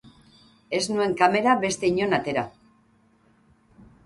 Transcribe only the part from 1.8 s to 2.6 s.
inon atera.